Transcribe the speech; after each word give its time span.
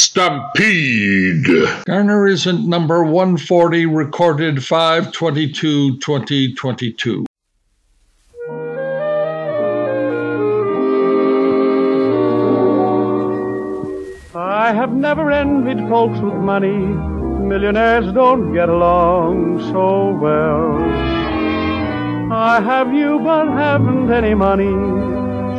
Stampede. 0.00 1.44
Garner 1.84 2.26
isn't 2.26 2.66
number 2.66 3.04
140, 3.04 3.84
recorded 3.84 4.64
522 4.64 5.98
2022. 5.98 7.26
I 14.34 14.72
have 14.72 14.92
never 14.94 15.30
envied 15.30 15.86
folks 15.90 16.18
with 16.20 16.32
money. 16.32 16.78
Millionaires 17.52 18.10
don't 18.14 18.54
get 18.54 18.70
along 18.70 19.60
so 19.70 20.12
well. 20.12 20.80
I 22.32 22.58
have 22.62 22.94
you 22.94 23.18
but 23.18 23.48
haven't 23.48 24.10
any 24.10 24.32
money. 24.32 24.72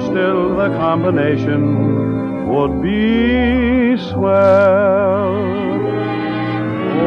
Still 0.07 0.55
the 0.55 0.69
combination 0.79 2.10
would 2.52 2.81
be 2.81 3.95
swell. 4.09 5.36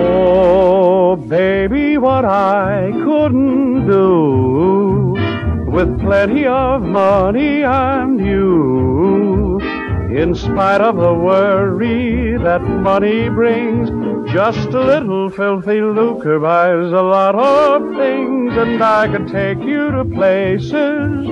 Oh, 0.06 1.16
baby, 1.16 1.98
what 1.98 2.24
I 2.24 2.90
couldn't 3.04 3.86
do 3.86 5.14
with 5.66 6.00
plenty 6.00 6.46
of 6.46 6.82
money 6.82 7.62
and 7.62 8.18
you. 8.18 9.60
In 10.10 10.34
spite 10.34 10.80
of 10.80 10.96
the 10.96 11.12
worry 11.12 12.38
that 12.38 12.62
money 12.62 13.28
brings, 13.28 13.90
just 14.32 14.68
a 14.68 14.80
little 14.80 15.28
filthy 15.28 15.82
lucre 15.82 16.40
buys 16.40 16.90
a 16.90 17.02
lot 17.02 17.34
of 17.34 17.94
things, 17.96 18.56
and 18.56 18.82
I 18.82 19.08
could 19.08 19.28
take 19.28 19.58
you 19.58 19.90
to 19.90 20.04
places 20.06 21.26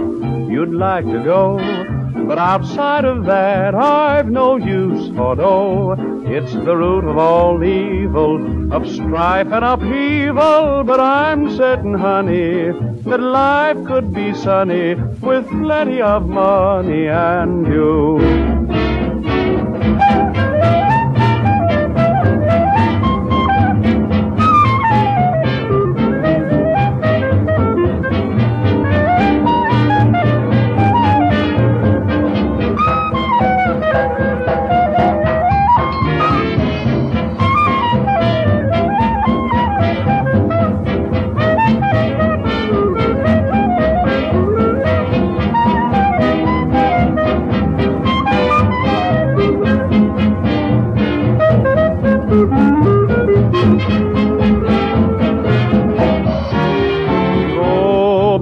you'd 0.51 0.75
like 0.75 1.07
to 1.07 1.23
go. 1.25 2.02
But 2.33 2.39
outside 2.39 3.05
of 3.05 3.27
that, 3.27 3.75
I've 3.75 4.31
no 4.31 4.57
use 4.57 5.15
for 5.15 5.37
dough. 5.37 6.23
It's 6.25 6.55
the 6.55 6.75
root 6.75 7.05
of 7.05 7.19
all 7.19 7.63
evil, 7.63 8.73
of 8.73 8.91
strife 8.91 9.49
and 9.49 9.63
upheaval. 9.63 10.83
But 10.85 10.99
I'm 10.99 11.55
certain, 11.55 11.93
honey, 11.93 12.73
that 13.03 13.21
life 13.21 13.85
could 13.85 14.15
be 14.15 14.33
sunny 14.33 14.95
with 14.95 15.47
plenty 15.51 16.01
of 16.01 16.27
money 16.27 17.07
and 17.07 17.67
you. 17.67 18.42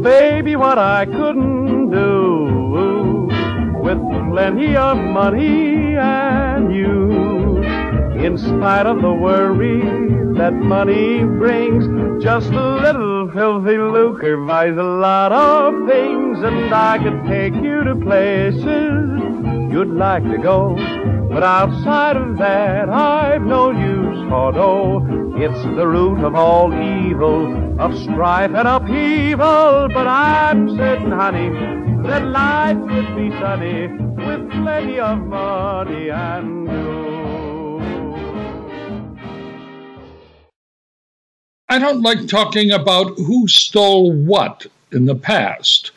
Baby, 0.02 0.56
what 0.56 0.78
I 0.78 1.04
couldn't 1.04 1.90
do 1.90 3.28
with 3.82 3.98
plenty 4.30 4.76
of 4.76 4.96
money 4.96 5.96
and 5.96 6.74
you. 6.74 7.62
In 8.24 8.38
spite 8.38 8.86
of 8.86 9.00
the 9.00 9.12
worry 9.12 9.80
that 10.34 10.52
money 10.52 11.24
brings, 11.24 12.22
just 12.22 12.50
a 12.50 12.76
little 12.76 13.30
filthy 13.30 13.78
lucre 13.78 14.36
buys 14.46 14.76
a 14.76 14.82
lot 14.82 15.32
of 15.32 15.88
things, 15.88 16.38
and 16.42 16.72
I 16.72 16.98
could 16.98 17.24
take 17.26 17.54
you 17.54 17.84
to 17.84 17.94
places 17.96 19.10
you'd 19.72 19.94
like 19.94 20.24
to 20.24 20.38
go. 20.38 20.76
But 21.30 21.42
outside 21.42 22.16
of 22.16 22.38
that, 22.38 22.88
I've 22.88 23.42
no 23.42 23.70
use 23.70 24.28
for 24.28 24.52
dough. 24.52 25.29
It's 25.42 25.62
the 25.62 25.86
root 25.86 26.22
of 26.22 26.34
all 26.34 26.70
evil, 26.74 27.80
of 27.80 27.98
strife 28.02 28.50
and 28.50 28.68
upheaval. 28.68 29.88
But 29.88 30.06
I'm 30.06 30.68
certain, 30.76 31.12
honey, 31.12 31.48
that 32.06 32.26
life 32.26 32.76
could 32.76 33.16
be 33.16 33.30
sunny 33.40 33.88
with 33.88 34.50
plenty 34.50 35.00
of 35.00 35.18
money 35.20 36.10
and 36.10 36.68
you. 36.70 37.80
I 41.70 41.78
don't 41.78 42.02
like 42.02 42.28
talking 42.28 42.70
about 42.70 43.16
who 43.16 43.48
stole 43.48 44.12
what 44.12 44.66
in 44.92 45.06
the 45.06 45.14
past, 45.14 45.90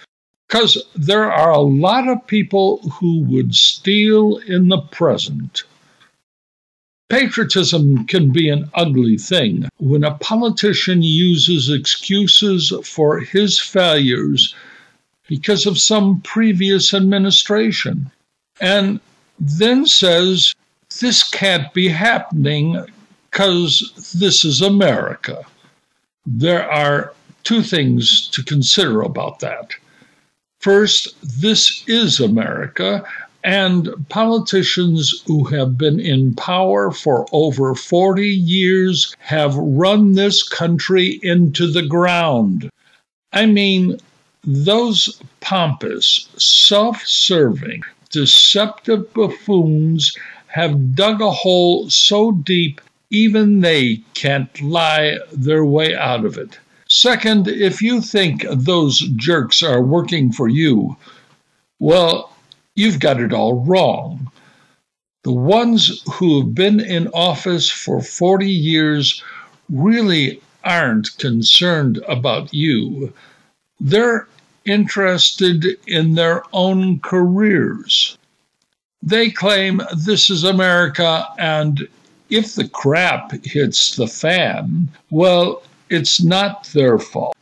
because 0.47 0.81
there 0.95 1.29
are 1.29 1.51
a 1.51 1.59
lot 1.59 2.07
of 2.07 2.25
people 2.27 2.77
who 2.77 3.23
would 3.23 3.53
steal 3.53 4.37
in 4.47 4.69
the 4.69 4.79
present. 4.79 5.65
Patriotism 7.13 8.07
can 8.07 8.31
be 8.31 8.49
an 8.49 8.71
ugly 8.73 9.19
thing 9.19 9.69
when 9.77 10.03
a 10.03 10.15
politician 10.15 11.03
uses 11.03 11.69
excuses 11.69 12.73
for 12.83 13.19
his 13.19 13.59
failures 13.59 14.55
because 15.27 15.67
of 15.67 15.77
some 15.77 16.21
previous 16.21 16.91
administration 16.91 18.09
and 18.59 18.99
then 19.39 19.85
says, 19.85 20.55
This 21.01 21.23
can't 21.23 21.71
be 21.71 21.87
happening 21.89 22.83
because 23.29 24.11
this 24.19 24.43
is 24.43 24.63
America. 24.63 25.45
There 26.25 26.67
are 26.67 27.13
two 27.43 27.61
things 27.61 28.27
to 28.29 28.41
consider 28.41 29.03
about 29.03 29.39
that. 29.41 29.75
First, 30.61 31.13
this 31.21 31.83
is 31.87 32.19
America, 32.19 33.05
and 33.43 33.89
politicians 34.09 35.23
who 35.27 35.43
have 35.45 35.77
been 35.77 35.99
in 35.99 36.33
power 36.35 36.91
for 36.91 37.25
over 37.31 37.75
40 37.75 38.27
years 38.27 39.15
have 39.19 39.55
run 39.55 40.13
this 40.13 40.41
country 40.43 41.19
into 41.21 41.69
the 41.71 41.85
ground. 41.85 42.69
I 43.33 43.45
mean, 43.45 43.97
those 44.43 45.21
pompous, 45.41 46.27
self 46.37 47.05
serving, 47.05 47.81
deceptive 48.11 49.13
buffoons 49.13 50.15
have 50.47 50.95
dug 50.95 51.21
a 51.21 51.31
hole 51.31 51.89
so 51.89 52.31
deep 52.31 52.79
even 53.13 53.61
they 53.61 53.97
can't 54.15 54.59
lie 54.61 55.19
their 55.31 55.63
way 55.63 55.95
out 55.95 56.25
of 56.25 56.37
it. 56.37 56.59
Second, 56.89 57.47
if 57.47 57.81
you 57.81 58.01
think 58.01 58.45
those 58.49 58.99
jerks 59.15 59.61
are 59.61 59.81
working 59.81 60.31
for 60.31 60.49
you, 60.49 60.97
well, 61.79 62.32
you've 62.75 62.99
got 62.99 63.19
it 63.19 63.33
all 63.33 63.63
wrong. 63.65 64.31
The 65.23 65.31
ones 65.31 66.01
who 66.13 66.41
have 66.41 66.53
been 66.53 66.79
in 66.79 67.07
office 67.09 67.69
for 67.69 68.01
40 68.01 68.49
years 68.49 69.23
really 69.69 70.41
aren't 70.63 71.17
concerned 71.17 71.99
about 72.07 72.53
you. 72.53 73.13
They're 73.79 74.27
interested 74.65 75.65
in 75.87 76.15
their 76.15 76.43
own 76.53 76.99
careers. 76.99 78.17
They 79.01 79.29
claim 79.29 79.81
this 79.97 80.29
is 80.29 80.43
America, 80.43 81.27
and 81.37 81.87
if 82.29 82.55
the 82.55 82.67
crap 82.67 83.31
hits 83.45 83.95
the 83.95 84.07
fan, 84.07 84.89
well, 85.09 85.63
it's 85.89 86.23
not 86.23 86.65
their 86.73 86.97
fault. 86.97 87.35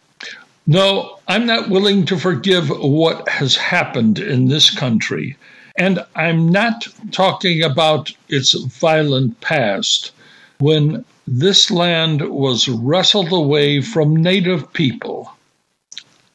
No, 0.71 1.19
I'm 1.27 1.45
not 1.45 1.69
willing 1.69 2.05
to 2.05 2.17
forgive 2.17 2.69
what 2.69 3.27
has 3.27 3.57
happened 3.57 4.19
in 4.19 4.47
this 4.47 4.69
country. 4.69 5.35
And 5.77 6.05
I'm 6.15 6.47
not 6.47 6.87
talking 7.11 7.61
about 7.61 8.09
its 8.29 8.53
violent 8.53 9.41
past 9.41 10.13
when 10.59 11.03
this 11.27 11.71
land 11.71 12.21
was 12.21 12.69
wrestled 12.69 13.33
away 13.33 13.81
from 13.81 14.15
native 14.15 14.71
people. 14.71 15.35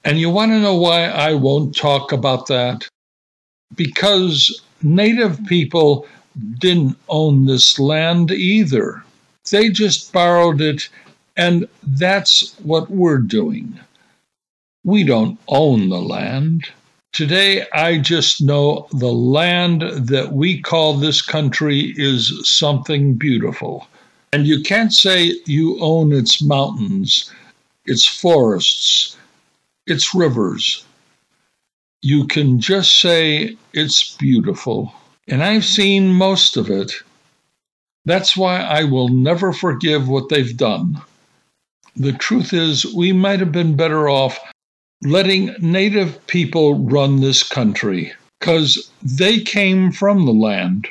And 0.04 0.20
you 0.20 0.28
want 0.28 0.52
to 0.52 0.60
know 0.60 0.76
why 0.76 1.04
I 1.04 1.32
won't 1.32 1.74
talk 1.74 2.12
about 2.12 2.46
that? 2.48 2.86
Because 3.74 4.60
native 4.82 5.46
people 5.46 6.06
didn't 6.58 6.98
own 7.08 7.46
this 7.46 7.78
land 7.78 8.30
either. 8.30 9.02
They 9.50 9.70
just 9.70 10.12
borrowed 10.12 10.60
it, 10.60 10.90
and 11.38 11.66
that's 11.82 12.54
what 12.58 12.90
we're 12.90 13.16
doing. 13.16 13.80
We 14.86 15.02
don't 15.02 15.36
own 15.48 15.88
the 15.88 16.00
land. 16.00 16.68
Today, 17.12 17.66
I 17.72 17.98
just 17.98 18.40
know 18.40 18.86
the 18.92 19.12
land 19.12 19.82
that 19.82 20.32
we 20.32 20.60
call 20.60 20.94
this 20.94 21.20
country 21.20 21.92
is 21.96 22.32
something 22.48 23.14
beautiful. 23.14 23.88
And 24.32 24.46
you 24.46 24.62
can't 24.62 24.94
say 24.94 25.40
you 25.44 25.76
own 25.80 26.12
its 26.12 26.40
mountains, 26.40 27.32
its 27.84 28.04
forests, 28.04 29.16
its 29.88 30.14
rivers. 30.14 30.84
You 32.00 32.28
can 32.28 32.60
just 32.60 33.00
say 33.00 33.56
it's 33.72 34.16
beautiful. 34.16 34.94
And 35.26 35.42
I've 35.42 35.64
seen 35.64 36.14
most 36.14 36.56
of 36.56 36.70
it. 36.70 36.92
That's 38.04 38.36
why 38.36 38.60
I 38.60 38.84
will 38.84 39.08
never 39.08 39.52
forgive 39.52 40.06
what 40.06 40.28
they've 40.28 40.56
done. 40.56 41.02
The 41.96 42.12
truth 42.12 42.52
is, 42.52 42.94
we 42.94 43.10
might 43.12 43.40
have 43.40 43.50
been 43.50 43.74
better 43.74 44.08
off 44.08 44.38
letting 45.02 45.54
native 45.60 46.26
people 46.26 46.78
run 46.78 47.20
this 47.20 47.42
country 47.42 48.12
because 48.40 48.90
they 49.02 49.40
came 49.40 49.92
from 49.92 50.24
the 50.24 50.32
land. 50.32 50.88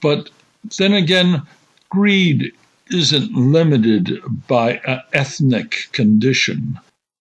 But 0.00 0.30
then 0.78 0.92
again, 0.92 1.42
greed 1.90 2.52
isn't 2.90 3.34
limited 3.34 4.20
by 4.46 4.80
an 4.86 5.00
ethnic 5.12 5.88
condition. 5.92 6.78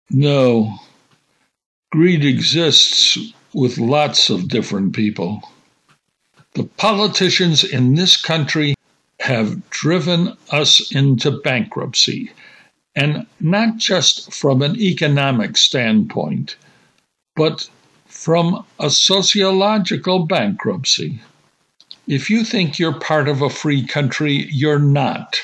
No, 0.10 0.78
greed 1.92 2.24
exists 2.24 3.18
with 3.54 3.78
lots 3.78 4.30
of 4.30 4.50
different 4.50 4.94
people. 4.94 5.42
The 6.54 6.66
politicians 6.66 7.64
in 7.64 7.96
this 7.96 8.16
country 8.16 8.76
have 9.20 9.70
driven 9.70 10.38
us 10.52 10.92
into 10.92 11.32
bankruptcy, 11.32 12.32
and 12.96 13.26
not 13.40 13.78
just 13.78 14.34
from 14.34 14.62
an 14.62 14.80
economic 14.80 15.58
standpoint, 15.58 16.56
but 17.36 17.70
from 18.06 18.66
a 18.80 18.90
sociological 18.90 20.26
bankruptcy. 20.26 21.20
If 22.08 22.30
you 22.30 22.44
think 22.44 22.80
you're 22.80 23.00
part 23.00 23.28
of 23.28 23.42
a 23.42 23.50
free 23.50 23.86
country, 23.86 24.48
you're 24.52 24.80
not. 24.80 25.42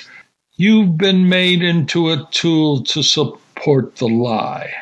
You've 0.55 0.97
been 0.97 1.27
made 1.27 1.63
into 1.63 2.11
a 2.11 2.27
tool 2.31 2.83
to 2.83 3.03
support 3.03 3.97
the 3.97 4.07
lie. 4.07 4.73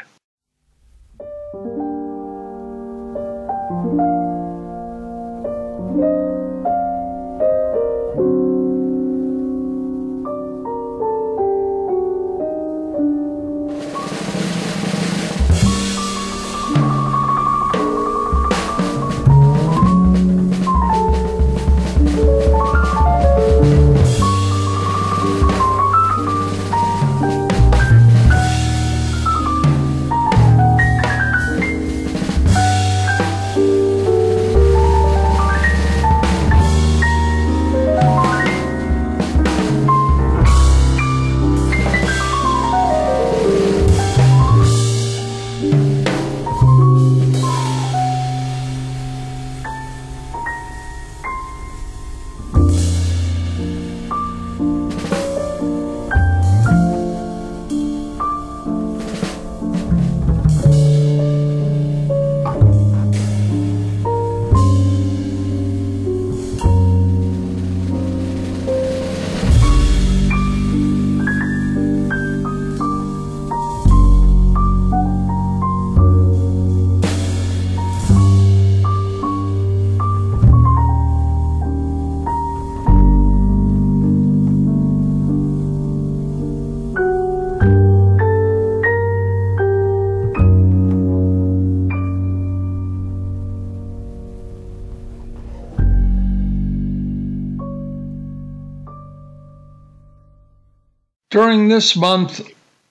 During 101.29 101.67
this 101.67 101.95
month, 101.95 102.41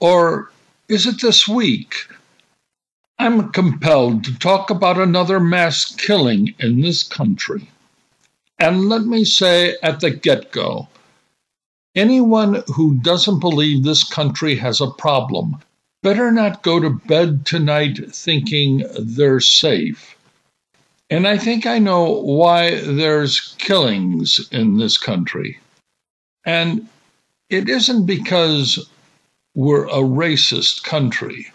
or 0.01 0.51
is 0.89 1.07
it 1.07 1.21
this 1.21 1.47
week? 1.47 1.95
I'm 3.19 3.51
compelled 3.51 4.25
to 4.25 4.39
talk 4.39 4.71
about 4.71 4.99
another 4.99 5.41
mass 5.41 5.85
killing 5.97 6.55
in 6.59 6.81
this 6.81 7.03
country. 7.03 7.69
And 8.59 8.89
let 8.89 9.03
me 9.03 9.25
say 9.25 9.77
at 9.83 10.01
the 10.01 10.11
get 10.11 10.53
go 10.53 10.89
anyone 11.95 12.63
who 12.75 12.95
doesn't 12.99 13.41
believe 13.41 13.83
this 13.83 14.05
country 14.05 14.55
has 14.57 14.81
a 14.81 14.91
problem 14.91 15.57
better 16.03 16.31
not 16.31 16.63
go 16.63 16.79
to 16.79 16.91
bed 16.91 17.45
tonight 17.45 17.99
thinking 18.15 18.85
they're 18.99 19.41
safe. 19.41 20.17
And 21.11 21.27
I 21.27 21.39
think 21.39 21.67
I 21.67 21.79
know 21.79 22.05
why 22.23 22.81
there's 22.81 23.55
killings 23.59 24.49
in 24.53 24.79
this 24.79 24.99
country. 24.99 25.59
And 26.45 26.89
it 27.51 27.69
isn't 27.69 28.07
because 28.07 28.89
we're 29.55 29.87
a 29.87 30.03
racist 30.03 30.85
country. 30.85 31.51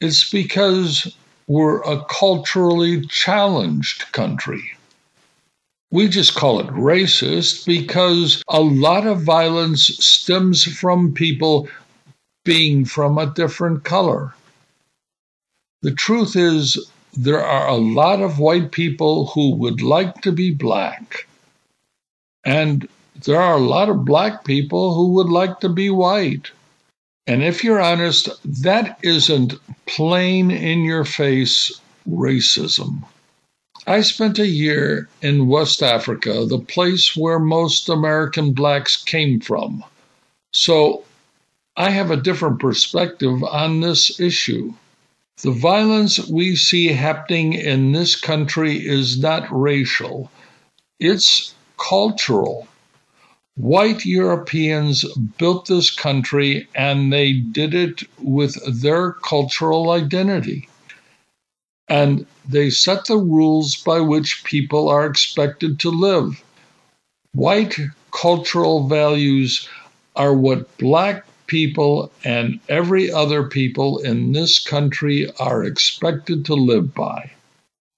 It's 0.00 0.28
because 0.30 1.16
we're 1.46 1.82
a 1.82 2.04
culturally 2.06 3.06
challenged 3.06 4.10
country. 4.12 4.62
We 5.90 6.08
just 6.08 6.34
call 6.34 6.58
it 6.58 6.66
racist 6.68 7.66
because 7.66 8.42
a 8.48 8.60
lot 8.60 9.06
of 9.06 9.22
violence 9.22 9.86
stems 10.04 10.64
from 10.64 11.14
people 11.14 11.68
being 12.44 12.84
from 12.84 13.16
a 13.16 13.32
different 13.32 13.84
color. 13.84 14.34
The 15.82 15.92
truth 15.92 16.34
is, 16.34 16.90
there 17.16 17.44
are 17.44 17.68
a 17.68 17.76
lot 17.76 18.20
of 18.20 18.40
white 18.40 18.72
people 18.72 19.26
who 19.26 19.54
would 19.54 19.82
like 19.82 20.20
to 20.22 20.32
be 20.32 20.50
black. 20.50 21.28
And 22.44 22.88
there 23.22 23.40
are 23.40 23.54
a 23.54 23.68
lot 23.74 23.88
of 23.88 24.04
black 24.04 24.44
people 24.44 24.94
who 24.94 25.12
would 25.14 25.28
like 25.28 25.60
to 25.60 25.68
be 25.68 25.88
white. 25.90 26.50
And 27.26 27.42
if 27.42 27.64
you're 27.64 27.80
honest, 27.80 28.28
that 28.44 28.98
isn't 29.02 29.54
plain 29.86 30.50
in 30.50 30.80
your 30.80 31.04
face 31.04 31.80
racism. 32.08 33.04
I 33.86 34.00
spent 34.00 34.38
a 34.38 34.46
year 34.46 35.08
in 35.22 35.46
West 35.46 35.82
Africa, 35.82 36.44
the 36.46 36.58
place 36.58 37.14
where 37.16 37.38
most 37.38 37.88
American 37.88 38.52
blacks 38.52 38.96
came 38.96 39.40
from. 39.40 39.84
So 40.52 41.04
I 41.76 41.90
have 41.90 42.10
a 42.10 42.16
different 42.16 42.60
perspective 42.60 43.42
on 43.44 43.80
this 43.80 44.20
issue. 44.20 44.74
The 45.42 45.50
violence 45.50 46.28
we 46.28 46.56
see 46.56 46.88
happening 46.88 47.52
in 47.52 47.92
this 47.92 48.14
country 48.14 48.86
is 48.86 49.18
not 49.18 49.46
racial, 49.50 50.30
it's 51.00 51.54
cultural. 51.76 52.68
White 53.56 54.04
Europeans 54.04 55.04
built 55.38 55.66
this 55.66 55.88
country 55.88 56.66
and 56.74 57.12
they 57.12 57.34
did 57.34 57.72
it 57.72 58.02
with 58.18 58.58
their 58.82 59.12
cultural 59.12 59.92
identity. 59.92 60.68
And 61.86 62.26
they 62.48 62.70
set 62.70 63.04
the 63.04 63.16
rules 63.16 63.76
by 63.76 64.00
which 64.00 64.42
people 64.42 64.88
are 64.88 65.06
expected 65.06 65.78
to 65.80 65.90
live. 65.90 66.42
White 67.32 67.78
cultural 68.10 68.88
values 68.88 69.68
are 70.16 70.34
what 70.34 70.76
black 70.78 71.24
people 71.46 72.10
and 72.24 72.58
every 72.68 73.12
other 73.12 73.44
people 73.44 73.98
in 73.98 74.32
this 74.32 74.58
country 74.58 75.30
are 75.38 75.62
expected 75.62 76.44
to 76.46 76.54
live 76.54 76.92
by. 76.92 77.30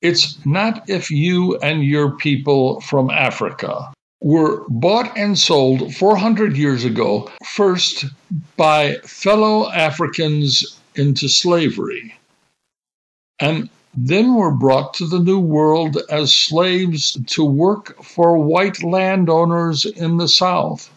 It's 0.03 0.37
not 0.45 0.91
if 0.91 1.11
you 1.11 1.57
and 1.61 1.83
your 1.83 2.11
people 2.11 2.83
from 2.83 3.09
Africa 3.09 3.95
were 4.21 4.65
bought 4.69 5.17
and 5.17 5.39
sold 5.39 5.95
400 5.95 6.57
years 6.57 6.85
ago, 6.85 7.31
first 7.45 8.07
by 8.57 8.95
fellow 9.05 9.71
Africans 9.71 10.81
into 10.95 11.29
slavery, 11.29 12.15
and 13.39 13.69
then 13.95 14.35
were 14.35 14.51
brought 14.51 14.95
to 14.95 15.07
the 15.07 15.19
New 15.19 15.39
World 15.39 15.99
as 16.11 16.35
slaves 16.35 17.19
to 17.27 17.45
work 17.45 18.03
for 18.03 18.37
white 18.39 18.83
landowners 18.83 19.85
in 19.85 20.19
the 20.19 20.29
South. 20.29 20.91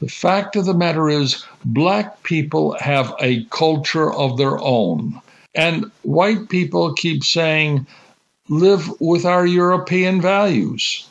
The 0.00 0.08
fact 0.08 0.56
of 0.56 0.66
the 0.66 0.74
matter 0.74 1.08
is, 1.08 1.42
black 1.64 2.22
people 2.22 2.76
have 2.78 3.14
a 3.20 3.44
culture 3.44 4.12
of 4.12 4.36
their 4.36 4.58
own. 4.60 5.20
And 5.54 5.90
white 6.02 6.50
people 6.50 6.92
keep 6.92 7.24
saying, 7.24 7.86
live 8.48 8.90
with 9.00 9.24
our 9.24 9.46
European 9.46 10.20
values. 10.20 11.08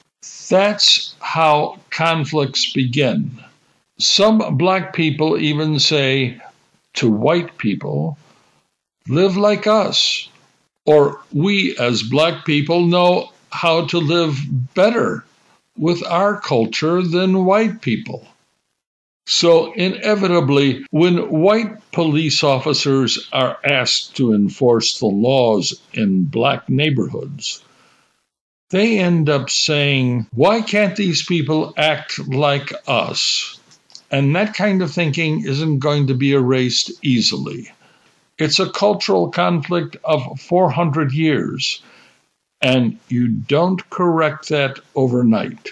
That's 0.49 1.15
how 1.19 1.79
conflicts 1.89 2.71
begin. 2.71 3.43
Some 3.97 4.57
black 4.57 4.93
people 4.93 5.37
even 5.37 5.79
say 5.79 6.39
to 6.95 7.09
white 7.09 7.57
people, 7.57 8.17
live 9.07 9.37
like 9.37 9.67
us. 9.67 10.29
Or 10.85 11.21
we 11.33 11.75
as 11.77 12.03
black 12.03 12.45
people 12.45 12.85
know 12.85 13.31
how 13.51 13.85
to 13.87 13.97
live 13.97 14.37
better 14.73 15.25
with 15.77 16.03
our 16.05 16.39
culture 16.39 17.01
than 17.01 17.45
white 17.45 17.81
people. 17.81 18.27
So, 19.27 19.73
inevitably, 19.73 20.85
when 20.91 21.31
white 21.31 21.91
police 21.91 22.43
officers 22.43 23.27
are 23.33 23.57
asked 23.63 24.15
to 24.17 24.33
enforce 24.33 24.99
the 24.99 25.07
laws 25.07 25.73
in 25.93 26.25
black 26.25 26.69
neighborhoods, 26.69 27.63
they 28.75 28.99
end 28.99 29.29
up 29.29 29.49
saying, 29.49 30.27
Why 30.33 30.61
can't 30.61 30.97
these 30.97 31.23
people 31.25 31.73
act 31.77 32.19
like 32.27 32.73
us? 32.85 33.57
And 34.11 34.35
that 34.35 34.53
kind 34.53 34.81
of 34.81 34.91
thinking 34.91 35.45
isn't 35.45 35.79
going 35.79 36.07
to 36.07 36.13
be 36.13 36.33
erased 36.33 36.91
easily. 37.01 37.71
It's 38.37 38.59
a 38.59 38.69
cultural 38.69 39.29
conflict 39.29 39.95
of 40.03 40.41
400 40.41 41.13
years, 41.13 41.81
and 42.61 42.99
you 43.07 43.29
don't 43.29 43.89
correct 43.89 44.49
that 44.49 44.79
overnight. 44.93 45.71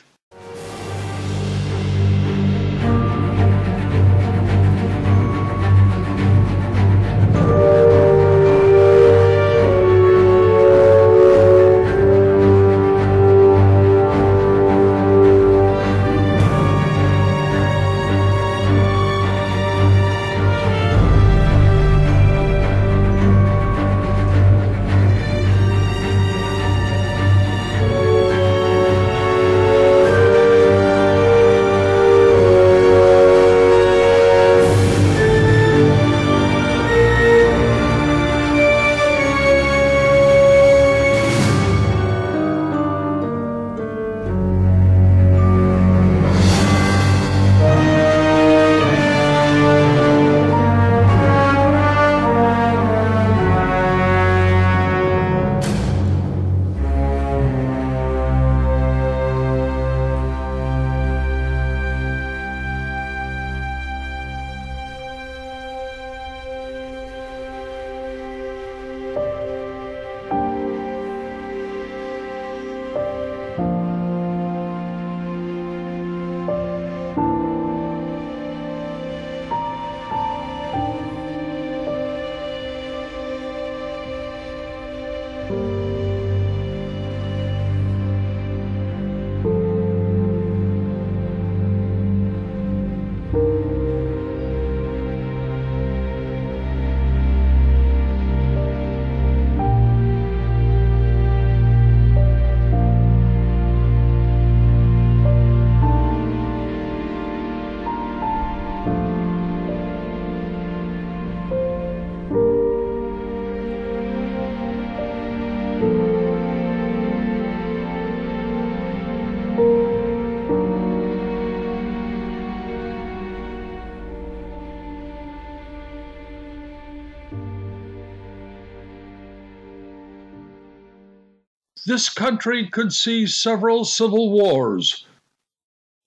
This 131.85 132.07
country 132.07 132.69
could 132.69 132.93
see 132.93 133.27
several 133.27 133.83
civil 133.83 134.31
wars. 134.31 135.05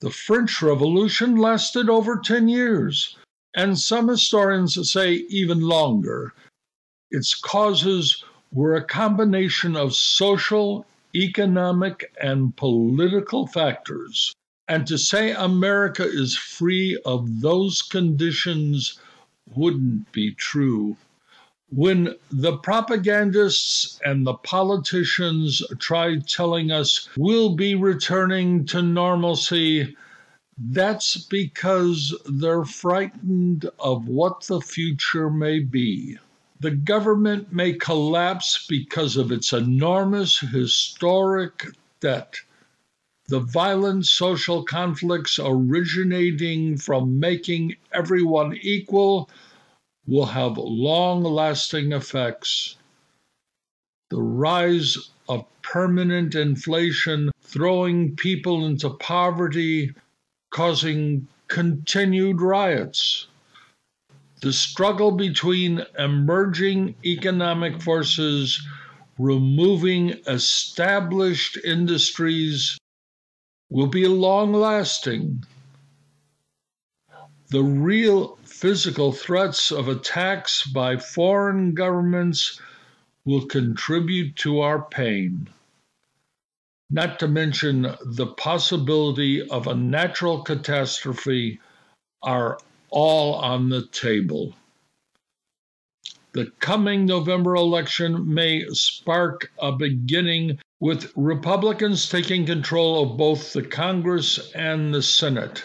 The 0.00 0.10
French 0.10 0.62
Revolution 0.62 1.36
lasted 1.36 1.90
over 1.90 2.16
10 2.16 2.48
years, 2.48 3.14
and 3.54 3.78
some 3.78 4.08
historians 4.08 4.90
say 4.90 5.26
even 5.28 5.60
longer. 5.60 6.32
Its 7.10 7.34
causes 7.34 8.24
were 8.50 8.74
a 8.74 8.84
combination 8.84 9.76
of 9.76 9.94
social, 9.94 10.86
economic, 11.14 12.10
and 12.22 12.56
political 12.56 13.46
factors. 13.46 14.32
And 14.66 14.86
to 14.86 14.96
say 14.96 15.32
America 15.32 16.04
is 16.04 16.36
free 16.36 16.98
of 17.04 17.42
those 17.42 17.82
conditions 17.82 18.98
wouldn't 19.46 20.10
be 20.10 20.32
true 20.32 20.96
when 21.70 22.14
the 22.30 22.56
propagandists 22.58 24.00
and 24.04 24.24
the 24.24 24.34
politicians 24.34 25.62
try 25.78 26.16
telling 26.20 26.70
us 26.70 27.08
we'll 27.16 27.56
be 27.56 27.74
returning 27.74 28.64
to 28.66 28.80
normalcy, 28.82 29.96
that's 30.58 31.16
because 31.16 32.14
they're 32.26 32.64
frightened 32.64 33.68
of 33.80 34.06
what 34.06 34.46
the 34.46 34.60
future 34.60 35.28
may 35.28 35.58
be. 35.58 36.16
The 36.60 36.70
government 36.70 37.52
may 37.52 37.74
collapse 37.74 38.64
because 38.68 39.16
of 39.16 39.32
its 39.32 39.52
enormous 39.52 40.38
historic 40.38 41.66
debt. 42.00 42.36
The 43.28 43.40
violent 43.40 44.06
social 44.06 44.62
conflicts 44.62 45.38
originating 45.42 46.78
from 46.78 47.18
making 47.18 47.74
everyone 47.92 48.56
equal 48.62 49.28
will 50.06 50.26
have 50.26 50.56
long 50.56 51.22
lasting 51.22 51.92
effects. 51.92 52.76
The 54.10 54.22
rise 54.22 54.96
of 55.28 55.44
permanent 55.62 56.34
inflation 56.34 57.30
throwing 57.42 58.14
people 58.14 58.66
into 58.66 58.90
poverty, 58.90 59.94
causing 60.50 61.26
continued 61.48 62.40
riots. 62.40 63.26
The 64.42 64.52
struggle 64.52 65.12
between 65.12 65.82
emerging 65.98 66.94
economic 67.04 67.82
forces 67.82 68.60
removing 69.18 70.10
established 70.26 71.56
industries 71.64 72.78
will 73.70 73.86
be 73.86 74.06
long 74.06 74.52
lasting. 74.52 75.44
The 77.48 77.62
real 77.62 78.38
physical 78.56 79.12
threats 79.12 79.70
of 79.70 79.86
attacks 79.86 80.66
by 80.66 80.96
foreign 80.96 81.74
governments 81.74 82.58
will 83.26 83.44
contribute 83.44 84.34
to 84.34 84.60
our 84.60 84.80
pain. 84.80 85.46
Not 86.88 87.18
to 87.18 87.28
mention 87.28 87.94
the 88.02 88.28
possibility 88.28 89.46
of 89.46 89.66
a 89.66 89.74
natural 89.74 90.42
catastrophe 90.42 91.60
are 92.22 92.58
all 92.88 93.34
on 93.34 93.68
the 93.68 93.86
table. 93.88 94.54
The 96.32 96.46
coming 96.58 97.04
November 97.04 97.56
election 97.56 98.32
may 98.32 98.64
spark 98.70 99.52
a 99.58 99.72
beginning 99.72 100.58
with 100.80 101.12
Republicans 101.14 102.08
taking 102.08 102.46
control 102.46 103.02
of 103.02 103.18
both 103.18 103.52
the 103.52 103.62
Congress 103.62 104.50
and 104.54 104.94
the 104.94 105.02
Senate. 105.02 105.62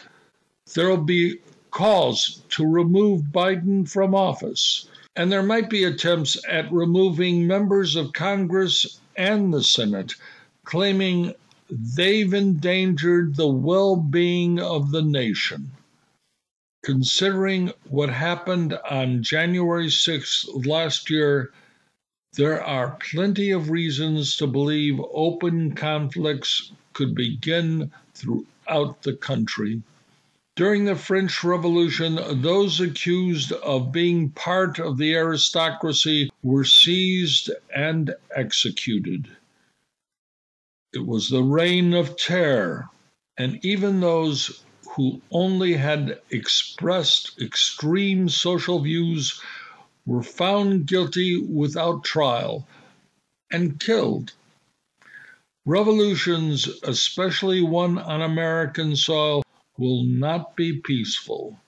There 0.74 0.90
will 0.90 0.98
be 0.98 1.40
calls 1.72 2.42
to 2.50 2.66
remove 2.66 3.24
Biden 3.32 3.90
from 3.90 4.14
office. 4.14 4.88
And 5.16 5.32
there 5.32 5.44
might 5.44 5.70
be 5.70 5.84
attempts 5.84 6.38
at 6.48 6.72
removing 6.72 7.48
members 7.48 7.96
of 7.96 8.14
Congress 8.14 9.00
and 9.18 9.54
the 9.54 9.64
Senate, 9.64 10.14
claiming 10.64 11.34
they've 11.70 12.34
endangered 12.34 13.36
the 13.36 13.48
well 13.48 13.96
being 13.96 14.60
of 14.60 14.92
the 14.92 15.02
nation. 15.02 15.72
Considering 16.84 17.72
what 17.90 18.10
happened 18.10 18.78
on 18.90 19.24
January 19.24 19.88
6th 19.88 20.66
last 20.66 21.10
year, 21.10 21.52
there 22.34 22.64
are 22.64 22.98
plenty 23.12 23.52
of 23.52 23.70
reasons 23.70 24.36
to 24.38 24.48
believe 24.48 25.00
open 25.14 25.76
conflicts 25.76 26.72
could 26.94 27.14
begin 27.14 27.92
throughout 28.14 29.02
the 29.04 29.14
country. 29.14 29.82
During 30.58 30.84
the 30.84 30.96
French 30.96 31.46
Revolution, 31.46 32.42
those 32.42 32.82
accused 32.82 33.54
of 33.54 33.94
being 33.94 34.32
part 34.32 34.80
of 34.80 34.98
the 34.98 35.16
aristocracy 35.16 36.30
were 36.44 36.66
seized 36.66 37.50
and 37.74 38.14
executed. 38.36 39.30
It 40.94 41.06
was 41.06 41.30
the 41.30 41.42
reign 41.42 41.94
of 41.94 42.18
terror, 42.18 42.90
and 43.38 43.64
even 43.64 44.02
those 44.02 44.62
who 44.96 45.22
only 45.32 45.74
had 45.74 46.20
expressed 46.30 47.42
extreme 47.42 48.28
social 48.28 48.80
views 48.80 49.42
were 50.06 50.24
found 50.24 50.86
guilty 50.86 51.42
without 51.42 52.04
trial 52.04 52.68
and 53.50 53.80
killed. 53.80 54.34
Revolutions, 55.66 56.68
especially 56.84 57.62
one 57.62 57.98
on 57.98 58.22
American 58.22 58.98
soil, 58.98 59.44
will 59.82 60.04
not 60.04 60.56
be 60.56 60.80
peaceful. 60.80 61.60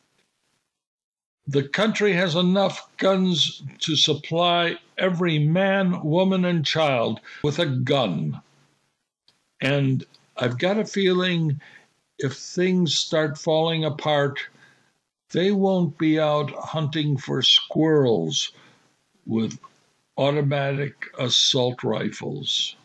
The 1.47 1.67
country 1.67 2.13
has 2.13 2.35
enough 2.35 2.95
guns 2.97 3.63
to 3.79 3.95
supply 3.95 4.77
every 4.99 5.39
man, 5.39 6.01
woman, 6.03 6.45
and 6.45 6.63
child 6.63 7.19
with 7.43 7.57
a 7.57 7.65
gun. 7.65 8.39
And 9.59 10.05
I've 10.37 10.59
got 10.59 10.77
a 10.77 10.85
feeling 10.85 11.59
if 12.19 12.37
things 12.37 12.97
start 12.97 13.37
falling 13.37 13.83
apart, 13.83 14.39
they 15.31 15.51
won't 15.51 15.97
be 15.97 16.19
out 16.19 16.51
hunting 16.51 17.17
for 17.17 17.41
squirrels 17.41 18.51
with 19.25 19.59
automatic 20.17 21.07
assault 21.17 21.83
rifles. 21.83 22.75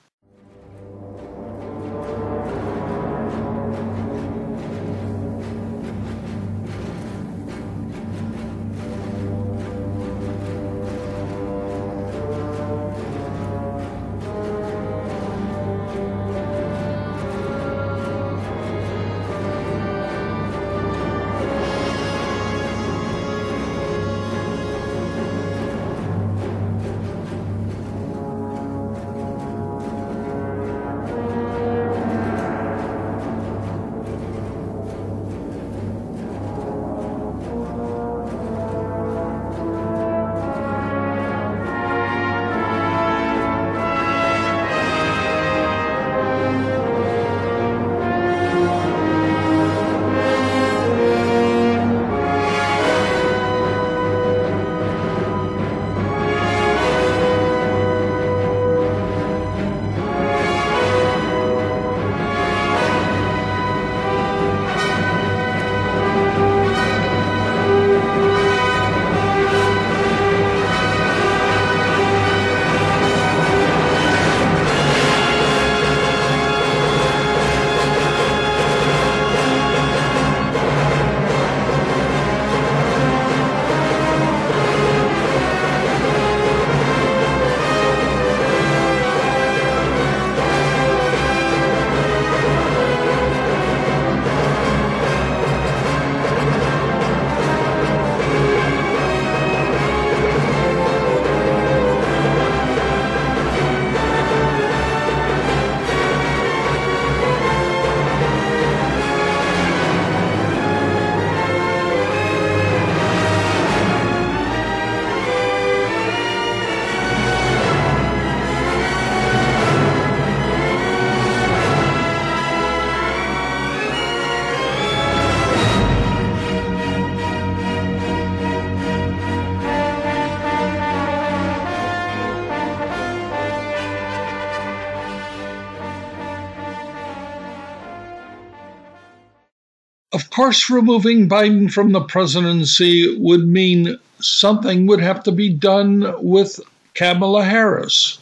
Course, 140.38 140.70
removing 140.70 141.28
Biden 141.28 141.68
from 141.68 141.90
the 141.90 142.00
presidency 142.00 143.18
would 143.18 143.48
mean 143.48 143.98
something 144.20 144.86
would 144.86 145.00
have 145.00 145.24
to 145.24 145.32
be 145.32 145.48
done 145.48 146.14
with 146.24 146.60
Kamala 146.94 147.42
Harris. 147.42 148.20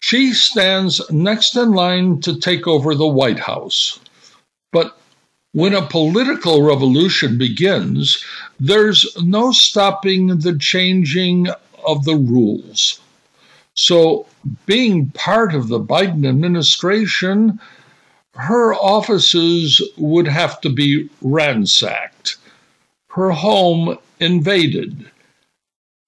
She 0.00 0.32
stands 0.32 1.02
next 1.10 1.54
in 1.54 1.72
line 1.72 2.22
to 2.22 2.40
take 2.40 2.66
over 2.66 2.94
the 2.94 3.06
White 3.06 3.40
House. 3.40 4.00
But 4.72 4.96
when 5.52 5.74
a 5.74 5.82
political 5.82 6.62
revolution 6.62 7.36
begins, 7.36 8.24
there's 8.58 9.04
no 9.22 9.52
stopping 9.52 10.38
the 10.38 10.56
changing 10.56 11.48
of 11.86 12.06
the 12.06 12.16
rules. 12.16 13.00
So, 13.74 14.24
being 14.64 15.10
part 15.10 15.54
of 15.54 15.68
the 15.68 15.80
Biden 15.80 16.26
administration 16.26 17.60
her 18.36 18.74
offices 18.74 19.80
would 19.96 20.26
have 20.26 20.60
to 20.60 20.68
be 20.68 21.08
ransacked, 21.20 22.36
her 23.08 23.30
home 23.30 23.96
invaded, 24.20 25.10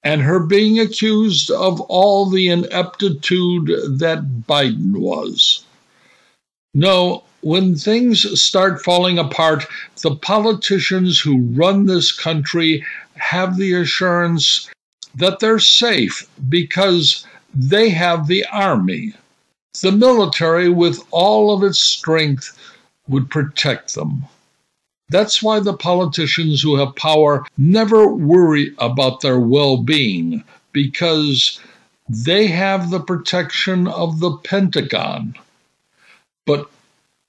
and 0.03 0.23
her 0.23 0.41
being 0.41 0.79
accused 0.79 1.51
of 1.51 1.81
all 1.83 2.27
the 2.27 2.49
ineptitude 2.49 3.67
that 3.99 4.45
Biden 4.47 4.97
was. 4.97 5.65
No, 6.75 7.25
when 7.41 7.77
things 7.77 8.41
start 8.41 8.83
falling 8.83 9.19
apart, 9.19 9.67
the 10.03 10.15
politicians 10.15 11.21
who 11.21 11.47
run 11.53 11.87
this 11.87 12.13
country 12.13 12.85
have 13.15 13.57
the 13.57 13.75
assurance 13.75 14.69
that 15.15 15.39
they're 15.39 15.59
safe 15.59 16.29
because 16.49 17.27
they 17.55 17.89
have 17.89 18.27
the 18.27 18.45
army 18.53 19.15
the 19.81 19.93
military, 19.93 20.69
with 20.69 21.03
all 21.11 21.55
of 21.55 21.63
its 21.63 21.79
strength, 21.79 22.57
would 23.09 23.31
protect 23.31 23.95
them. 23.95 24.25
That's 25.09 25.43
why 25.43 25.61
the 25.61 25.77
politicians 25.77 26.63
who 26.63 26.77
have 26.77 26.97
power 26.97 27.47
never 27.57 28.09
worry 28.09 28.75
about 28.79 29.21
their 29.21 29.39
well 29.39 29.77
being, 29.77 30.43
because 30.73 31.61
they 32.09 32.47
have 32.47 32.91
the 32.91 33.01
protection 33.01 33.87
of 33.87 34.21
the 34.21 34.33
Pentagon. 34.39 35.35
But 36.45 36.71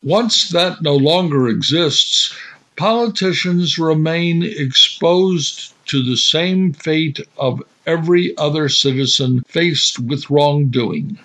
once 0.04 0.50
that 0.50 0.82
no 0.82 0.96
longer 0.96 1.48
exists, 1.48 2.36
politicians 2.76 3.78
remain 3.78 4.44
exposed 4.44 5.74
to 5.88 6.04
the 6.04 6.18
same 6.18 6.74
fate 6.74 7.20
of 7.38 7.62
every 7.86 8.38
other 8.38 8.70
citizen 8.70 9.42
faced 9.48 10.00
with 10.00 10.30
wrongdoing. 10.30 11.18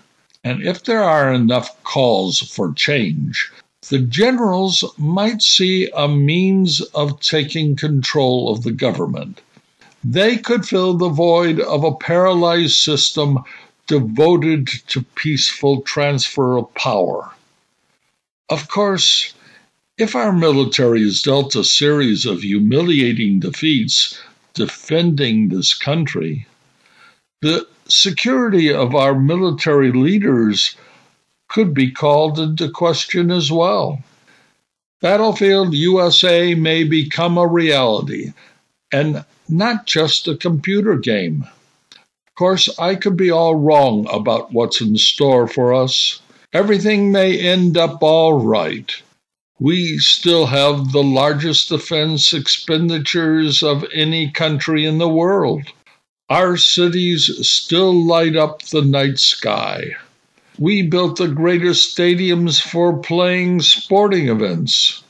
And 0.45 0.63
if 0.63 0.85
there 0.85 1.03
are 1.05 1.33
enough 1.33 1.83
calls 1.85 2.41
for 2.41 2.73
change, 2.73 3.51
the 3.89 4.01
generals 4.01 4.85
might 4.99 5.43
see 5.43 5.89
a 5.95 6.09
means 6.09 6.81
of 6.81 7.21
taking 7.21 7.77
control 7.77 8.51
of 8.51 8.63
the 8.63 8.73
government. 8.73 9.41
They 10.05 10.37
could 10.37 10.67
fill 10.67 10.95
the 10.95 11.09
void 11.09 11.61
of 11.61 11.85
a 11.85 11.95
paralyzed 11.95 12.77
system 12.77 13.39
devoted 13.87 14.69
to 14.89 15.03
peaceful 15.15 15.83
transfer 15.83 16.57
of 16.57 16.75
power. 16.75 17.33
Of 18.49 18.69
course, 18.69 19.35
if 19.99 20.17
our 20.17 20.33
military 20.33 21.03
is 21.03 21.23
dealt 21.23 21.55
a 21.55 21.63
series 21.63 22.27
of 22.27 22.43
humiliating 22.43 23.41
defeats 23.41 24.19
defending 24.55 25.49
this 25.49 25.75
country, 25.75 26.47
the 27.41 27.67
security 27.88 28.73
of 28.73 28.95
our 28.95 29.14
military 29.14 29.92
leaders 29.92 30.77
could 31.49 31.75
be 31.75 31.90
called 31.90 32.38
into 32.38 32.71
question 32.71 33.31
as 33.31 33.51
well. 33.53 34.03
Battlefield 35.01 35.75
USA 35.75 36.55
may 36.55 36.85
become 36.85 37.37
a 37.37 37.47
reality 37.47 38.33
and 38.92 39.25
not 39.49 39.87
just 39.87 40.29
a 40.29 40.37
computer 40.37 40.97
game. 40.97 41.45
Of 41.92 42.35
course, 42.37 42.68
I 42.79 42.95
could 42.95 43.16
be 43.16 43.31
all 43.31 43.57
wrong 43.57 44.07
about 44.11 44.53
what's 44.53 44.81
in 44.81 44.97
store 44.97 45.49
for 45.49 45.75
us. 45.75 46.21
Everything 46.53 47.12
may 47.12 47.38
end 47.38 47.77
up 47.77 48.03
all 48.03 48.35
right. 48.35 48.90
We 49.59 49.99
still 49.99 50.47
have 50.47 50.92
the 50.92 51.03
largest 51.03 51.68
defense 51.68 52.33
expenditures 52.33 53.62
of 53.62 53.85
any 53.92 54.31
country 54.31 54.85
in 54.85 54.99
the 54.99 55.09
world. 55.09 55.62
Our 56.33 56.57
cities 56.57 57.47
still 57.47 57.92
light 57.92 58.37
up 58.37 58.62
the 58.62 58.81
night 58.81 59.18
sky. 59.18 59.97
We 60.59 60.81
built 60.81 61.18
the 61.18 61.29
greatest 61.29 61.95
stadiums 61.95 62.59
for 62.59 62.97
playing 62.97 63.61
sporting 63.61 64.31
events. 64.31 65.03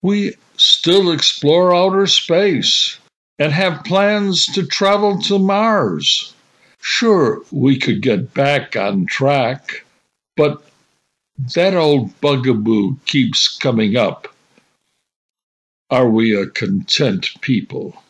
We 0.00 0.34
still 0.56 1.12
explore 1.12 1.74
outer 1.74 2.06
space 2.06 2.96
and 3.38 3.52
have 3.52 3.84
plans 3.84 4.46
to 4.54 4.64
travel 4.64 5.20
to 5.24 5.38
Mars. 5.38 6.32
Sure, 6.80 7.42
we 7.50 7.78
could 7.78 8.00
get 8.00 8.32
back 8.32 8.74
on 8.74 9.04
track, 9.04 9.84
but 10.38 10.64
that 11.54 11.74
old 11.74 12.18
bugaboo 12.22 12.96
keeps 13.04 13.58
coming 13.58 13.98
up. 13.98 14.26
Are 15.90 16.08
we 16.08 16.34
a 16.34 16.46
content 16.46 17.28
people? 17.42 18.02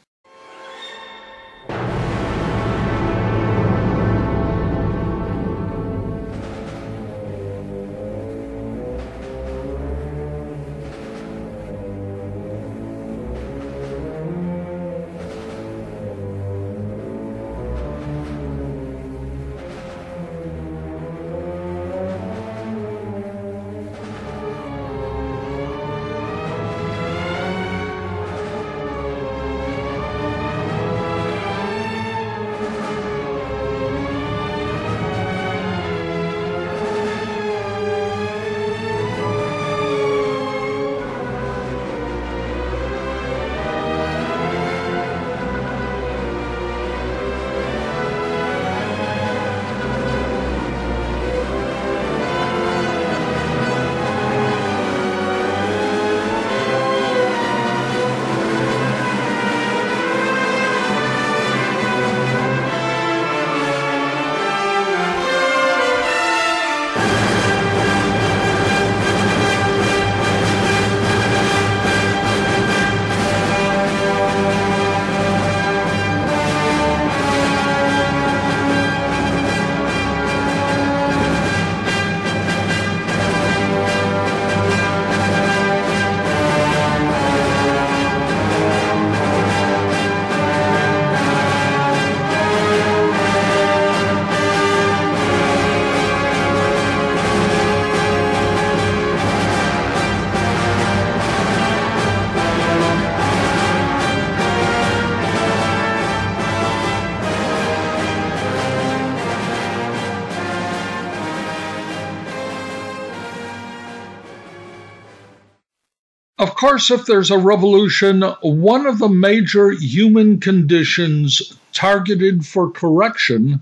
Course, 116.62 116.92
if 116.92 117.06
there's 117.06 117.32
a 117.32 117.38
revolution, 117.38 118.22
one 118.40 118.86
of 118.86 119.00
the 119.00 119.08
major 119.08 119.72
human 119.72 120.38
conditions 120.38 121.58
targeted 121.72 122.46
for 122.46 122.70
correction 122.70 123.60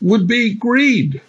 would 0.00 0.28
be 0.28 0.54
greed. 0.54 1.20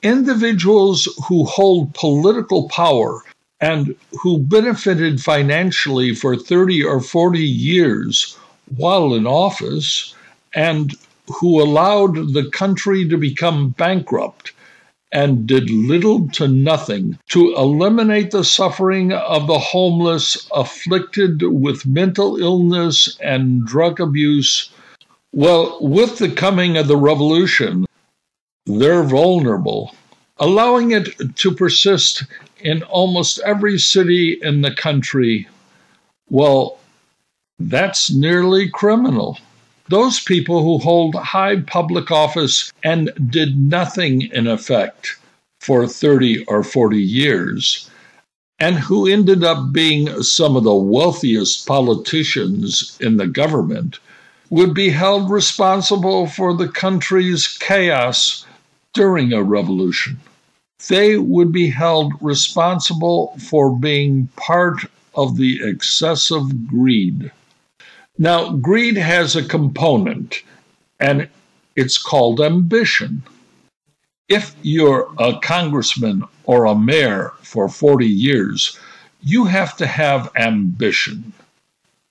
Individuals 0.00 1.08
who 1.26 1.42
hold 1.42 1.92
political 1.92 2.68
power 2.68 3.22
and 3.60 3.96
who 4.20 4.38
benefited 4.38 5.20
financially 5.20 6.14
for 6.14 6.36
30 6.36 6.84
or 6.84 7.00
40 7.00 7.40
years 7.40 8.38
while 8.76 9.12
in 9.12 9.26
office 9.26 10.14
and 10.54 10.94
who 11.26 11.60
allowed 11.60 12.32
the 12.32 12.48
country 12.50 13.08
to 13.08 13.18
become 13.18 13.70
bankrupt 13.70 14.52
and 15.14 15.46
did 15.46 15.70
little 15.70 16.28
to 16.30 16.48
nothing 16.48 17.16
to 17.28 17.54
eliminate 17.54 18.32
the 18.32 18.42
suffering 18.42 19.12
of 19.12 19.46
the 19.46 19.60
homeless 19.60 20.48
afflicted 20.52 21.40
with 21.44 21.86
mental 21.86 22.36
illness 22.36 23.16
and 23.20 23.64
drug 23.64 24.00
abuse. 24.00 24.70
Well, 25.32 25.78
with 25.80 26.18
the 26.18 26.30
coming 26.30 26.76
of 26.76 26.88
the 26.88 26.96
revolution, 26.96 27.86
they're 28.66 29.04
vulnerable, 29.04 29.94
allowing 30.38 30.90
it 30.90 31.36
to 31.36 31.52
persist 31.52 32.24
in 32.58 32.82
almost 32.82 33.38
every 33.46 33.78
city 33.78 34.36
in 34.42 34.62
the 34.62 34.74
country. 34.74 35.46
Well, 36.28 36.78
that's 37.60 38.10
nearly 38.10 38.68
criminal 38.68 39.38
those 39.88 40.20
people 40.20 40.62
who 40.62 40.78
hold 40.78 41.14
high 41.14 41.60
public 41.60 42.10
office 42.10 42.72
and 42.82 43.10
did 43.30 43.58
nothing 43.58 44.22
in 44.22 44.46
effect 44.46 45.16
for 45.60 45.86
30 45.86 46.44
or 46.46 46.62
40 46.62 46.98
years, 46.98 47.90
and 48.58 48.76
who 48.76 49.06
ended 49.06 49.44
up 49.44 49.72
being 49.72 50.22
some 50.22 50.56
of 50.56 50.64
the 50.64 50.74
wealthiest 50.74 51.66
politicians 51.66 52.96
in 53.00 53.16
the 53.16 53.26
government, 53.26 53.98
would 54.50 54.72
be 54.72 54.90
held 54.90 55.30
responsible 55.30 56.26
for 56.26 56.54
the 56.54 56.68
country's 56.68 57.48
chaos 57.58 58.46
during 58.92 59.32
a 59.32 59.42
revolution. 59.42 60.18
They 60.88 61.16
would 61.16 61.50
be 61.50 61.70
held 61.70 62.12
responsible 62.20 63.36
for 63.38 63.76
being 63.76 64.28
part 64.36 64.84
of 65.14 65.36
the 65.36 65.60
excessive 65.62 66.66
greed 66.66 67.30
now, 68.16 68.50
greed 68.50 68.96
has 68.96 69.34
a 69.34 69.42
component, 69.42 70.42
and 71.00 71.28
it's 71.74 71.98
called 71.98 72.40
ambition. 72.40 73.22
If 74.28 74.54
you're 74.62 75.12
a 75.18 75.38
congressman 75.40 76.24
or 76.44 76.64
a 76.64 76.76
mayor 76.76 77.32
for 77.42 77.68
40 77.68 78.06
years, 78.06 78.78
you 79.22 79.46
have 79.46 79.76
to 79.78 79.86
have 79.86 80.30
ambition. 80.36 81.32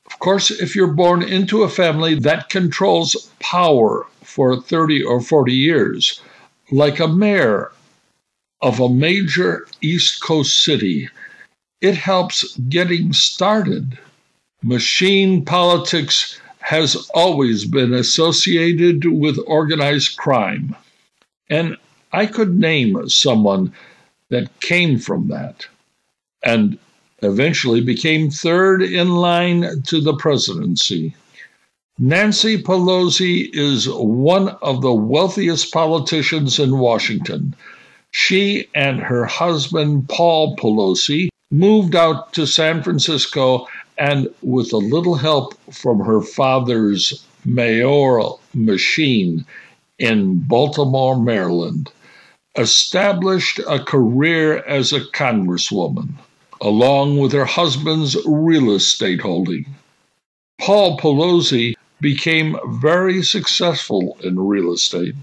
Of 0.05 0.19
course, 0.19 0.51
if 0.51 0.75
you're 0.75 0.87
born 0.93 1.23
into 1.23 1.63
a 1.63 1.69
family 1.69 2.15
that 2.15 2.49
controls 2.49 3.31
power 3.39 4.05
for 4.23 4.59
30 4.61 5.03
or 5.03 5.21
40 5.21 5.53
years, 5.53 6.21
like 6.69 6.99
a 6.99 7.07
mayor 7.07 7.71
of 8.61 8.79
a 8.79 8.89
major 8.89 9.67
East 9.81 10.21
Coast 10.21 10.63
city, 10.63 11.09
it 11.81 11.95
helps 11.95 12.57
getting 12.69 13.13
started. 13.13 13.97
Machine 14.63 15.43
politics 15.43 16.39
has 16.59 16.95
always 17.13 17.65
been 17.65 17.93
associated 17.93 19.03
with 19.05 19.37
organized 19.45 20.15
crime. 20.15 20.73
And 21.49 21.75
I 22.13 22.25
could 22.25 22.57
name 22.57 23.09
someone 23.09 23.73
that 24.29 24.59
came 24.61 24.97
from 24.97 25.27
that 25.27 25.67
and 26.43 26.77
eventually 27.21 27.81
became 27.81 28.29
third 28.29 28.81
in 28.81 29.09
line 29.09 29.81
to 29.87 29.99
the 29.99 30.15
presidency. 30.15 31.13
Nancy 31.99 32.61
Pelosi 32.61 33.49
is 33.53 33.89
one 33.89 34.49
of 34.61 34.81
the 34.81 34.93
wealthiest 34.93 35.73
politicians 35.73 36.57
in 36.57 36.79
Washington. 36.79 37.53
She 38.11 38.67
and 38.73 38.99
her 38.99 39.25
husband, 39.25 40.07
Paul 40.07 40.55
Pelosi, 40.55 41.27
moved 41.51 41.95
out 41.95 42.33
to 42.33 42.47
San 42.47 42.81
Francisco 42.81 43.67
and, 43.97 44.27
with 44.41 44.73
a 44.73 44.77
little 44.77 45.15
help 45.15 45.53
from 45.71 45.99
her 45.99 46.21
father's 46.21 47.25
mayoral 47.45 48.39
machine 48.53 49.45
in 49.99 50.39
Baltimore, 50.39 51.19
Maryland, 51.19 51.91
established 52.57 53.59
a 53.67 53.83
career 53.83 54.57
as 54.65 54.93
a 54.93 55.01
congresswoman, 55.01 56.13
along 56.61 57.17
with 57.17 57.31
her 57.31 57.45
husband's 57.45 58.17
real 58.25 58.71
estate 58.71 59.21
holding. 59.21 59.65
Paul 60.59 60.97
Pelosi 60.97 61.73
became 61.99 62.57
very 62.79 63.23
successful 63.23 64.17
in 64.23 64.39
real 64.39 64.71
estate 64.73 65.15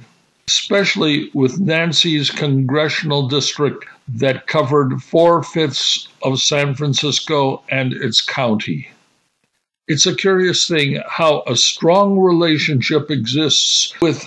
especially 0.51 1.31
with 1.33 1.61
Nancy's 1.61 2.29
congressional 2.29 3.29
district 3.29 3.85
that 4.09 4.49
covered 4.49 5.01
four 5.01 5.45
fifths 5.45 6.09
of 6.25 6.43
San 6.43 6.75
Francisco 6.75 7.63
and 7.69 7.93
its 7.93 8.21
county. 8.21 8.89
It's 9.87 10.07
a 10.07 10.15
curious 10.15 10.67
thing 10.67 11.01
how 11.09 11.45
a 11.47 11.57
strong 11.57 12.19
relationship 12.19 13.13
exists 13.13 13.95
with 14.03 14.27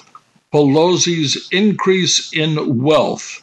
Pelosi's 0.54 1.50
increase 1.52 2.32
in 2.32 2.82
wealth 2.82 3.42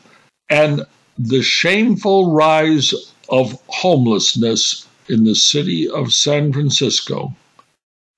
and 0.49 0.87
the 1.19 1.43
shameful 1.43 2.33
rise 2.33 2.95
of 3.29 3.61
homelessness 3.69 4.87
in 5.07 5.25
the 5.25 5.35
city 5.35 5.87
of 5.87 6.15
San 6.15 6.51
Francisco. 6.51 7.35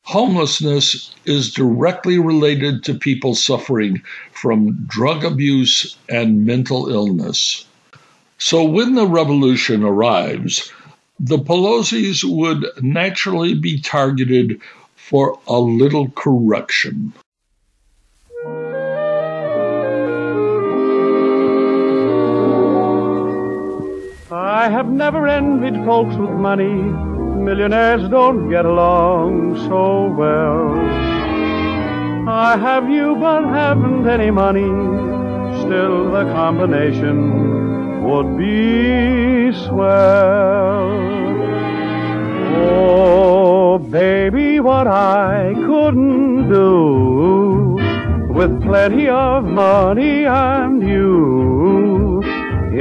Homelessness 0.04 1.14
is 1.24 1.54
directly 1.54 2.18
related 2.18 2.82
to 2.84 2.94
people 2.94 3.34
suffering 3.34 4.02
from 4.32 4.84
drug 4.86 5.24
abuse 5.24 5.96
and 6.08 6.44
mental 6.44 6.88
illness. 6.88 7.64
So 8.38 8.64
when 8.64 8.96
the 8.96 9.06
revolution 9.06 9.84
arrives, 9.84 10.72
the 11.20 11.38
Pelosi's 11.38 12.24
would 12.24 12.66
naturally 12.82 13.54
be 13.54 13.80
targeted 13.80 14.60
for 14.96 15.38
a 15.46 15.58
little 15.60 16.10
correction. 16.10 17.12
I 24.32 24.68
have 24.68 24.88
never 24.88 25.28
envied 25.28 25.84
folks 25.84 26.16
with 26.16 26.30
money 26.30 27.11
millionaires 27.44 28.08
don't 28.08 28.48
get 28.48 28.64
along 28.64 29.56
so 29.68 30.06
well. 30.06 30.78
I 32.28 32.56
have 32.56 32.88
you 32.88 33.16
but 33.16 33.44
haven't 33.44 34.08
any 34.08 34.30
money, 34.30 34.70
still 35.62 36.10
the 36.12 36.24
combination 36.32 38.04
would 38.04 38.36
be 38.38 39.52
swell. 39.66 40.90
Oh, 42.54 43.78
baby, 43.78 44.60
what 44.60 44.86
I 44.86 45.52
couldn't 45.54 46.48
do 46.48 47.78
with 48.30 48.62
plenty 48.62 49.08
of 49.08 49.44
money 49.44 50.24
and 50.24 50.82
you. 50.82 51.41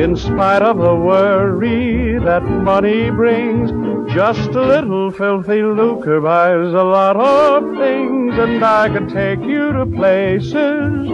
In 0.01 0.15
spite 0.15 0.63
of 0.63 0.79
the 0.79 0.95
worry 0.95 2.17
that 2.17 2.41
money 2.41 3.11
brings, 3.11 3.69
just 4.11 4.49
a 4.49 4.65
little 4.65 5.11
filthy 5.11 5.61
lucre 5.61 6.19
buys 6.19 6.73
a 6.73 6.83
lot 6.83 7.17
of 7.17 7.77
things, 7.77 8.33
and 8.35 8.65
I 8.65 8.89
could 8.89 9.09
take 9.09 9.41
you 9.41 9.71
to 9.71 9.85
places 9.85 11.07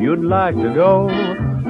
you'd 0.00 0.22
like 0.22 0.54
to 0.54 0.72
go. 0.72 1.08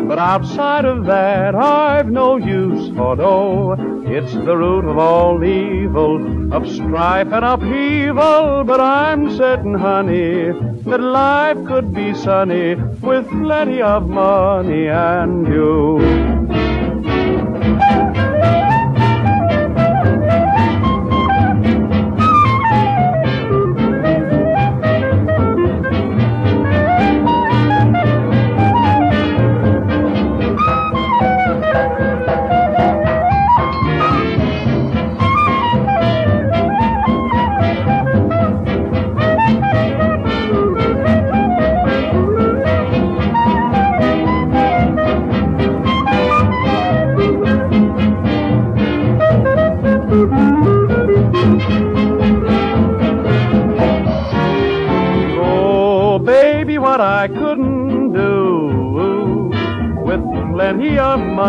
But 0.07 0.19
outside 0.19 0.85
of 0.85 1.07
that, 1.07 1.55
I've 1.55 2.11
no 2.11 2.37
use 2.37 2.95
for 2.95 3.17
dough. 3.17 4.05
It's 4.07 4.35
the 4.35 4.57
root 4.57 4.85
of 4.85 4.99
all 4.99 5.43
evil, 5.43 6.53
of 6.53 6.71
strife 6.71 7.33
and 7.33 7.45
upheaval. 7.47 8.65
But 8.65 8.81
I'm 8.81 9.35
certain, 9.39 9.75
honey, 9.75 10.53
that 10.83 11.01
life 11.01 11.65
could 11.67 11.95
be 11.95 12.15
sunny 12.15 12.75
with 12.75 13.27
plenty 13.31 13.81
of 13.81 14.07
money 14.07 14.89
and 14.89 15.49
you. 15.49 16.08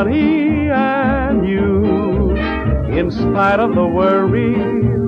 Money 0.03 0.69
and 0.69 1.45
you. 1.45 2.33
In 2.99 3.11
spite 3.11 3.59
of 3.59 3.75
the 3.75 3.85
worry 3.85 4.53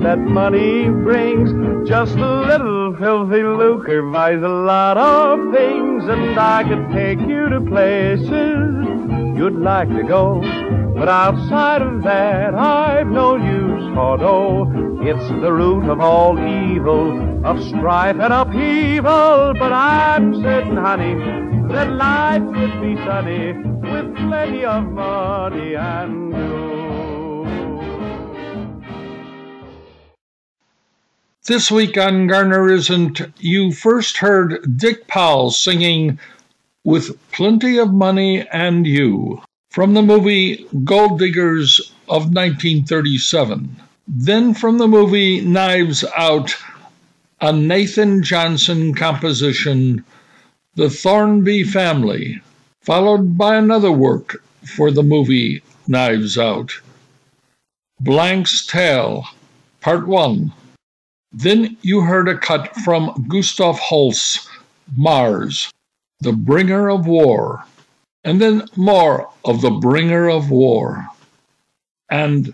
that 0.03 0.19
money 0.19 0.89
brings, 0.89 1.49
just 1.87 2.17
a 2.17 2.41
little 2.41 2.93
filthy 2.97 3.41
lucre 3.41 4.01
buys 4.11 4.41
a 4.41 4.49
lot 4.49 4.97
of 4.97 5.53
things, 5.53 6.03
and 6.09 6.37
I 6.37 6.65
could 6.67 6.91
take 6.91 7.21
you 7.21 7.47
to 7.47 7.61
places 7.61 8.27
you'd 9.37 9.61
like 9.71 9.87
to 9.95 10.03
go. 10.03 10.41
But 10.93 11.07
outside 11.07 11.81
of 11.81 12.03
that, 12.03 12.53
I've 12.53 13.07
no 13.07 13.37
use 13.37 13.95
for 13.95 14.17
dough. 14.17 14.99
It's 15.03 15.27
the 15.41 15.53
root 15.53 15.85
of 15.89 16.01
all 16.01 16.37
evil, 16.37 17.45
of 17.45 17.63
strife 17.63 18.17
and 18.19 18.33
upheaval. 18.33 19.53
But 19.53 19.71
I'm 19.71 20.41
certain, 20.41 20.75
honey, 20.75 21.15
that 21.71 21.89
life 21.93 22.43
could 22.53 22.81
be 22.81 22.97
sunny 23.05 23.70
plenty 24.15 24.65
of 24.65 24.83
money 24.85 25.75
and. 25.75 26.31
This 31.45 31.71
week 31.71 31.97
on 31.97 32.27
Garner 32.27 32.69
Isn't, 32.69 33.19
you 33.39 33.71
first 33.71 34.17
heard 34.17 34.77
Dick 34.77 35.07
Powell 35.07 35.49
singing 35.51 36.19
With 36.83 37.17
Plenty 37.31 37.77
of 37.77 37.91
Money 37.91 38.47
and 38.47 38.85
You 38.85 39.41
from 39.71 39.93
the 39.93 40.03
movie 40.03 40.67
Gold 40.83 41.17
Diggers 41.17 41.79
of 42.07 42.33
1937. 42.33 43.75
Then 44.07 44.53
from 44.53 44.77
the 44.77 44.87
movie 44.87 45.41
Knives 45.41 46.05
Out, 46.15 46.55
a 47.41 47.51
Nathan 47.51 48.21
Johnson 48.21 48.93
composition, 48.93 50.05
The 50.75 50.89
Thrombey 50.89 51.65
Family 51.65 52.41
followed 52.81 53.37
by 53.37 53.55
another 53.55 53.91
work 53.91 54.43
for 54.65 54.91
the 54.91 55.03
movie 55.03 55.61
Knives 55.87 56.37
Out 56.37 56.71
Blanc's 57.99 58.65
Tale, 58.65 59.25
Part 59.81 60.07
1. 60.07 60.51
Then 61.31 61.77
you 61.81 62.01
heard 62.01 62.27
a 62.27 62.37
cut 62.37 62.75
from 62.77 63.25
Gustav 63.29 63.77
Holst's 63.77 64.49
Mars, 64.97 65.71
The 66.19 66.33
Bringer 66.33 66.89
of 66.89 67.05
War, 67.05 67.63
and 68.23 68.41
then 68.41 68.67
more 68.75 69.29
of 69.45 69.61
The 69.61 69.69
Bringer 69.69 70.29
of 70.29 70.49
War. 70.49 71.07
And 72.09 72.53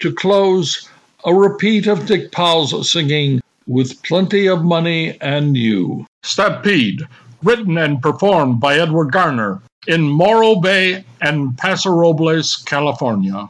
to 0.00 0.12
close, 0.12 0.88
a 1.24 1.34
repeat 1.34 1.86
of 1.86 2.06
Dick 2.06 2.30
Powell's 2.32 2.92
singing 2.92 3.40
With 3.66 4.02
Plenty 4.02 4.46
of 4.46 4.62
Money 4.62 5.18
and 5.22 5.56
You. 5.56 6.06
Stampede 6.22 7.02
written 7.42 7.78
and 7.78 8.00
performed 8.00 8.60
by 8.60 8.78
Edward 8.78 9.12
Garner, 9.12 9.60
in 9.86 10.02
Morro 10.02 10.56
Bay 10.56 11.04
and 11.20 11.56
Paso 11.58 11.90
Robles, 11.90 12.56
California. 12.56 13.48